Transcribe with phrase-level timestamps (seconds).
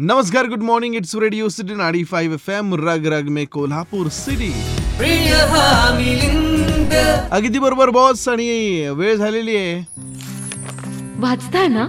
[0.00, 4.52] नमस्कार good morning it's radio city नाडी five F M रग रग मे कोल्हापूर सिटी
[7.30, 9.86] अगदी बरोबर बॉस आणि वेळ झालेली आहे.
[11.18, 11.86] वाचताय ना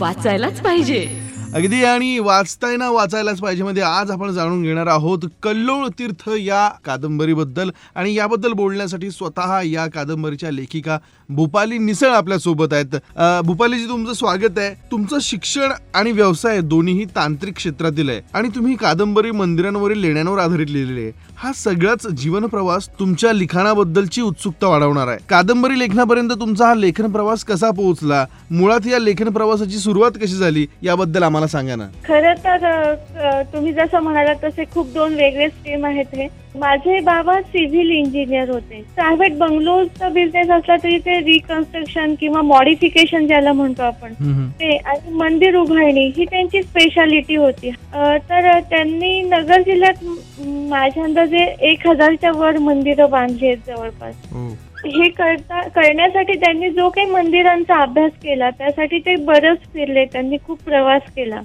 [0.00, 1.27] वाचायलाच पाहिजे.
[1.54, 3.62] अगदी आणि वाचताय ना वाचायलाच पाहिजे.
[3.64, 9.86] मध्ये आज आपण जाणून घेणार आहोत कल्लोळ तीर्थ या कादंबरीबद्दल आणि याबद्दल बोलण्यासाठी स्वतः या
[9.94, 10.98] कादंबरीच्या लेखिका
[11.28, 12.96] भूपाली निसळ आपल्यासोबत आहेत.
[13.44, 14.74] भूपालीजी तुमचं स्वागत आहे.
[14.90, 21.02] तुमचं शिक्षण आणि व्यवसाय दोन्हीही तांत्रिक क्षेत्रातील आहे आणि तुम्ही कादंबरी मंदिरांवरील लेण्यांवर आधारित लिहिलेली
[21.02, 21.12] आहे.
[21.38, 25.18] हा सगळाच जीवन प्रवास तुमच्या लिखाणाबद्दलची उत्सुकता वाढवणार आहे.
[25.30, 28.24] कादंबरी लेखनापर्यंत तुमचा हा लेखन प्रवास कसा पोहोचला?
[28.50, 30.66] मुळात या लेखन प्रवासाची सुरुवात कशी झाली?
[30.82, 31.88] याबद्दल आम्हाला सांगा ना.
[32.04, 36.28] खरं तर अ, तुम्ही जसं म्हणालात तसे खूप दोन वेगळे स्ट्रीम आहेत हे.
[36.58, 38.84] माझे बाबा सिव्हिल इंजिनियर होते.
[38.94, 44.12] प्रायव्हेट बंगलोचा बिझनेस असला तरी ते रिकन्स्ट्रक्शन किंवा मॉडिफिकेशन ज्याला म्हणतो आपण
[44.60, 47.70] ते आणि मंदिर उभारणी ही त्यांची स्पेशालिटी होती.
[47.92, 54.14] अ, तर त्यांनी नगर जिल्ह्यात म- माझ्या अंदाजे एक हजारच्या वर मंदिरं बांधली आहेत जवळपास.
[54.32, 54.56] हो.
[54.86, 60.62] हे करता करण्यासाठी त्यांनी जो काही मंदिरांचा अभ्यास केला त्यासाठी ते बरंच फिरले त्यांनी खूप
[60.64, 61.40] प्रवास केला.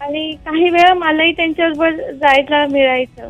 [0.00, 3.28] आणि काही वेळा मलाही त्यांच्याबरोबर जायला मिळायचं.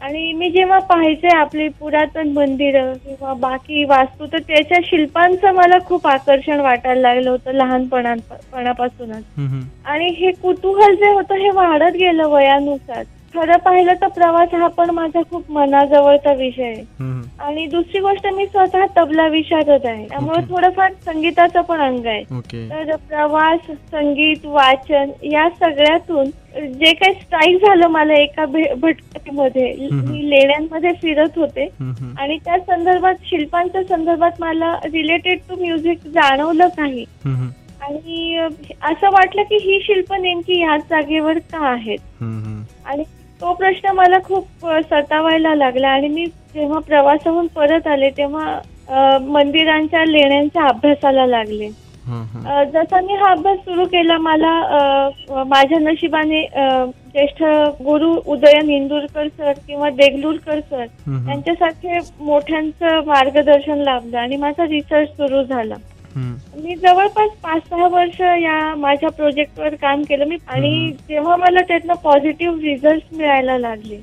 [0.00, 6.06] आणि मी जेव्हा पाहायचे आपली पुरातन मंदिरं किंवा बाकी वास्तू तर त्याच्या शिल्पांचं मला खूप
[6.06, 9.22] आकर्षण वाटायला लागलं होतं लहानपणापासूनच
[9.86, 13.02] आणि हे कुतूहल जे होतं हे वाढत गेलं वयानुसार.
[13.36, 16.80] खरं पाहिलं तर प्रवास हा पण माझा खूप मनाजवळचा विषय आहे.
[17.40, 20.06] आणि दुसरी गोष्ट मी स्वतः तबला विशारद आहे.
[20.08, 20.40] त्यामुळे.
[20.50, 22.36] थोडंफार संगीताचं पण अंग आहे.
[22.36, 22.70] ओके.
[22.70, 26.24] तर प्रवास संगीत वाचन या सगळ्यातून
[26.72, 30.10] जे काही स्ट्राईक झालं मला एका भे- हम्म.
[30.10, 31.68] मी लेण्यांमध्ये फिरत होते.
[32.18, 37.04] आणि त्या संदर्भात शिल्पांच्या संदर्भात मला रिलेटेड टू म्युझिक जाणवलं काही.
[37.80, 38.46] आणि अ,
[38.82, 41.98] असं वाटलं की ही शिल्प नेमकी ह्याच जागेवर का आहेत?
[42.86, 43.02] आणि
[43.40, 50.64] तो प्रश्न मला खूप सतावायला लागला आणि मी जेव्हा प्रवासाहून परत आले तेव्हा मंदिरांच्या लेण्यांच्या
[50.68, 51.68] अभ्यासाला लागले.
[52.72, 54.52] जसा मी हा अभ्यास सुरू केला मला
[55.46, 57.42] माझ्या नशिबाने ज्येष्ठ
[57.82, 60.84] गुरु उदयन इंदुरकर सर किंवा देगलूरकर सर
[61.28, 65.74] यांच्यासारखे मोठ्यांचं मार्गदर्शन लाभलं आणि माझा रिसर्च सुरू झाला.
[66.16, 70.24] मी जवळपास पाच सहा वर्ष या माझ्या प्रोजेक्टवर काम केलं.
[70.24, 73.96] मी आणि जेव्हा मला त्यातनं पॉझिटिव्ह रिझल्ट मिळायला लागले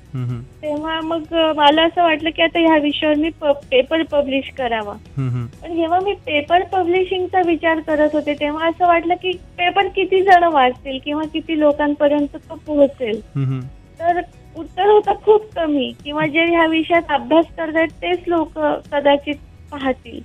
[0.63, 3.29] तेव्हा मग मला असं वाटलं की आता ह्या विषयावर मी
[3.71, 4.93] पेपर पब्लिश करावा.
[5.63, 10.43] पण जेव्हा मी पेपर पब्लिशिंगचा विचार करत होते तेव्हा असं वाटलं की पेपर किती जण
[10.43, 13.19] वाचतील किंवा किती लोकांपर्यंत तो पोहोचेल?
[13.99, 14.21] तर
[14.57, 15.91] उत्तर होतं खूप कमी.
[16.03, 18.59] किंवा जे ह्या विषयात अभ्यास करतायत तेच लोक
[18.91, 19.35] कदाचित
[19.73, 20.19] पाहतील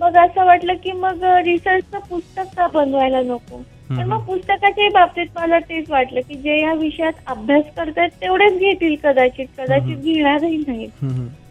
[0.00, 3.62] मग असं वाटलं की मग रिसर्चचं पुस्तक का बनवायला नको?
[3.90, 8.94] तर मग पुस्तकाच्याही बाबतीत मला तेच वाटलं की जे या विषयात अभ्यास करतायत तेवढेच घेतील
[9.02, 10.86] कदाचित कदाचित घेणारही नाही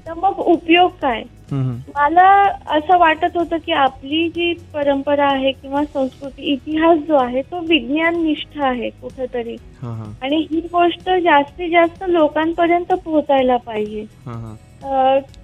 [0.07, 1.21] तर मग उपयोग काय?
[1.51, 2.27] मला
[2.67, 8.21] असं वाटत होतं की आपली जी परंपरा आहे किंवा संस्कृती इतिहास जो आहे तो विज्ञान
[8.23, 9.55] निष्ठ आहे कुठंतरी.
[10.21, 14.05] आणि ही गोष्ट जास्तीत जास्त लोकांपर्यंत पोहोचायला पाहिजे.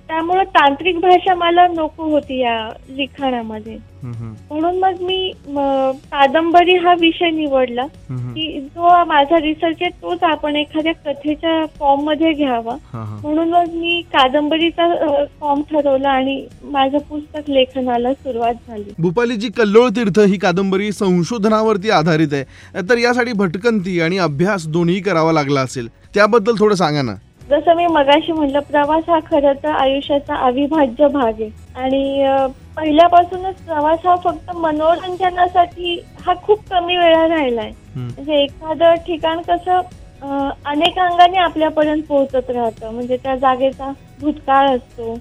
[0.09, 2.58] त्यामुळं तांत्रिक भाषा मला नको होती या
[2.90, 3.78] लिखाणामध्ये.
[4.03, 10.94] म्हणून मग मी कादंबरी हा विषय निवडला की जो माझा रिसर्च आहे तोच आपण एखाद्या
[11.06, 14.88] कथेच्या फॉर्ममध्ये घ्यावा म्हणून मग मी कादंबरीचा
[15.42, 18.91] फॉर्म ठरवला आणि माझं पुस्तक लेखनाला सुरुवात झाली.
[19.00, 22.81] भूपालीजी कल्लोळ तीर्थ ही कादंबरी संशोधनावरती आधारित आहे.
[22.90, 25.88] तर यासाठी भटकंती आणि अभ्यास दोन्ही करावा लागला असेल.
[26.14, 27.14] त्याबद्दल थोडं सांगा ना.
[27.49, 31.49] जसं मी मगाशी म्हटलं प्रवास हा खरं तर आयुष्याचा अविभाज्य भाग आहे.
[31.75, 32.23] आणि
[32.77, 37.71] पहिल्यापासूनच प्रवास हा फक्त मनोरंजनासाठी हा खूप कमी वेळा राहिलाय
[38.17, 39.81] म्हणजे एखादं ठिकाण कसं
[40.65, 42.91] अनेक अंगाने आपल्यापर्यंत पोहोचत राहतं.
[42.91, 45.16] म्हणजे त्या जागेचा भूतकाळ असतो.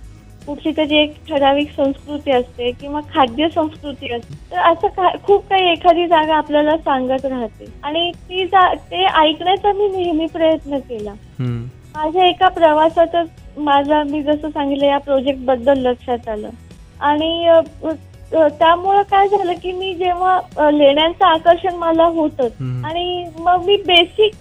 [0.48, 4.34] कुठली तरी एक ठराविक संस्कृती असते किंवा खाद्य संस्कृती असते.
[4.52, 7.70] तर असं का खूप काही एखादी जागा आपल्याला सांगत राहते.
[7.82, 11.12] आणि ती जा ते ऐकण्याचा मी नेहमी प्रयत्न केला.
[12.04, 16.48] माझ्या एका प्रवासातच माझा मी जसं सांगितलं या प्रोजेक्टबद्दल लक्षात आलं.
[17.00, 22.84] आणि अ, अ, त्यामुळं काय झालं की मी जेव्हा अ, लेण्यांचं आकर्षण मला होतच हम्म.
[22.84, 24.32] आणि मग मी बेसिक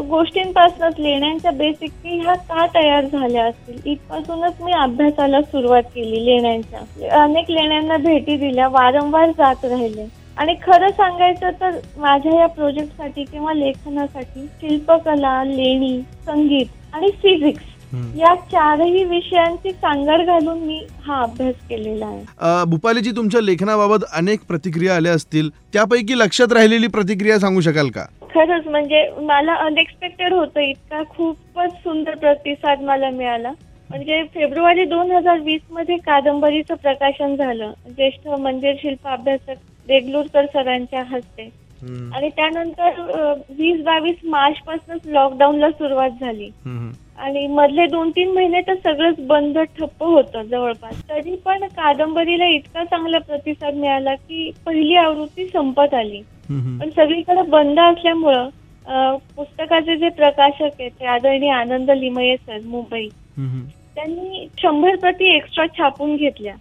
[0.00, 3.78] गोष्टींपासूनच लेण्यांच्या बेसिक की ह्या का तयार झाल्या असतील?
[3.84, 7.22] इथपासूनच मी अभ्यासाला सुरुवात केली लेण्यांच्या.
[7.22, 10.23] अनेक लेण्यांना भेटी दिल्या वारंवार जात राहिले.
[10.36, 17.64] आणि खरं सांगायचं तर माझ्या या प्रोजेक्टसाठी किंवा लेखनासाठी शिल्पकला लेणी संगीत आणि फिजिक्स
[18.16, 22.24] या चारही विषयांची सांगड घालून मी हा अभ्यास केलेला आहे.
[22.38, 25.50] अ, भूपालीजी तुमच्या लेखनाबाबत अनेक प्रतिक्रिया आल्या असतील.
[25.72, 28.04] त्यापैकी लक्षात राहिलेली प्रतिक्रिया सांगू शकाल का?
[28.34, 30.60] खरंच म्हणजे मला अनएक्सपेक्टेड होतं.
[30.60, 33.50] इतका खूपच सुंदर प्रतिसाद मला मिळाला.
[33.90, 37.72] म्हणजे फेब्रुवारी दोन हजार वीसमध्ये कादंबरीचं प्रकाशन झालं.
[37.86, 39.54] ज्येष्ठ मंदिर शिल्प अभ्यासक
[39.88, 41.64] देगलूरकर सरांच्या हस्ते.
[42.14, 42.90] आणि त्यानंतर
[43.50, 46.50] वीस बावीस मार्च पासूनच लॉकडाऊनला सुरुवात झाली.
[47.18, 51.08] आणि मधले दोन तीन महिने तर सगळंच बंद ठप्प होतं जवळपास.
[51.08, 56.18] तरी पण कादंबरीला इतका चांगला प्रतिसाद मिळाला की पहिली आवृत्ती संपत आली.
[56.80, 58.48] पण सगळीकडे बंद असल्यामुळं
[58.86, 63.08] अं, पुस्तकाचे जे प्रकाशक आहेत ते आदरणीय आनंद लिमये सर मुंबई.
[63.94, 66.54] त्यांनी शंभर प्रती एक्स्ट्रा छापून घेतल्या.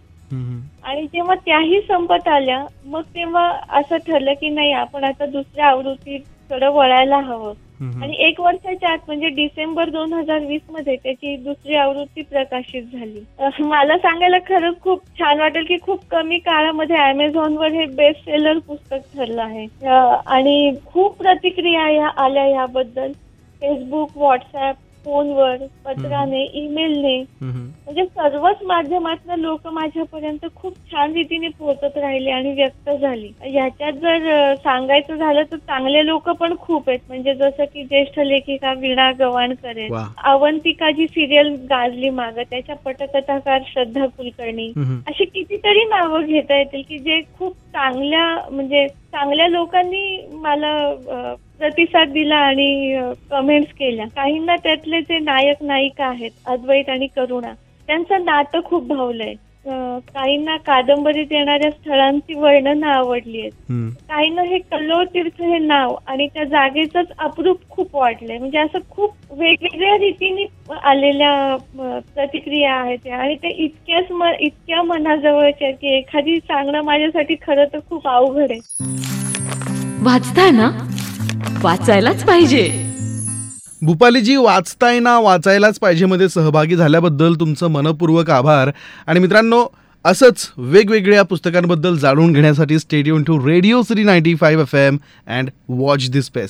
[0.84, 6.68] आणि जेव्हा त्याही संपत आल्या मग तेव्हा असं ठरलं की नाही आपण आता दुसऱ्या आवृत्तीकडे
[6.68, 7.54] वळायला हवं.
[8.02, 13.24] आणि एक वर्षाच्या आत म्हणजे डिसेंबर दोन हजार वीसमध्ये त्याची दुसरी आवृत्ती प्रकाशित झाली.
[13.60, 18.58] मला सांगायला खरंच खूप छान वाटेल की खूप कमी काळामध्ये Amazon वर हे बेस्ट सेलर
[18.68, 19.68] पुस्तक ठरलं आहे.
[20.26, 23.12] आणि खूप प्रतिक्रिया या आल्या याबद्दल.
[23.62, 27.24] फेसबुक व्हॉट्सअप फोनवर पत्राने ईमेलने.
[27.88, 33.32] म्हणजे सर्वच माध्यमातून लोक माझ्यापर्यंत खूप छान रीतीने पोहोचत राहिले आणि व्यक्त झाली.
[33.42, 37.00] ह्याच्यात जर अ, सांगायचं झालं तर चांगले लोक पण खूप आहेत.
[37.08, 40.06] म्हणजे जसं की ज्येष्ठ लेखिका वीणा गवाणकर आहेत वा.
[40.24, 44.72] अवंतिका जी सिरियल गाजली माग त्याच्या पटकथाकार श्रद्धा कुलकर्णी
[45.08, 50.74] अशी कितीतरी नावं घेता येतील की जे खूप चांगल्या म्हणजे चांगल्या लोकांनी मला
[51.10, 53.00] अ, प्रतिसाद दिला आणि
[53.32, 54.06] कमेंट्स केल्या.
[54.16, 57.54] काहींना त्यातले जे नायक नायिका आहेत अद्वैत आणि करुणा
[57.88, 59.34] त्यांचं नातं खूप भावलंय.
[59.66, 63.52] काहींना कादंबरीत येणाऱ्या स्थळांची वर्णनं आवडली आहेत.
[64.10, 68.38] काहींना हे कल्लोळ तीर्थ हे नाव आणि त्या जागेचंच अप्रूप खूप वाटलंय.
[68.38, 70.46] म्हणजे असं खूप वेगवेगळ्या रीतीने
[70.84, 71.56] आलेल्या
[72.16, 73.08] प्रतिक्रिया आहेत.
[73.10, 78.60] आणि ते इतक्याच इतक्या मनाजवळच्या आहेत की एखादी सांगणं माझ्यासाठी खरं तर खूप अवघड आहे.
[80.04, 80.70] वाचताय ना?
[81.64, 82.72] वाचायलाच पाहिजे.
[83.82, 88.72] भूपालीजी वाचताय ना वाचायलाच पाहिजे मध्ये सहभागी झाल्याबद्दल तुमचं मनपूर्वक आभार.
[89.08, 89.66] आणि मित्रांनो
[90.06, 96.10] असंच वेगवेगळ्या पुस्तकांबद्दल जाणून घेण्यासाठी stay tuned to radio Shri ninety five F M and watch
[96.10, 96.50] this space